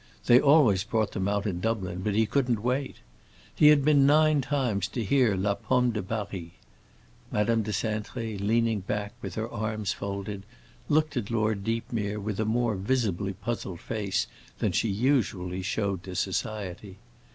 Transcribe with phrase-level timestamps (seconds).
[0.25, 2.95] They always brought them out in Dublin, but he couldn't wait.
[3.53, 6.49] He had been nine times to hear La Pomme de Paris.
[7.31, 10.41] Madame de Cintré, leaning back, with her arms folded,
[10.89, 14.25] looked at Lord Deepmere with a more visibly puzzled face
[14.57, 16.97] than she usually showed to society.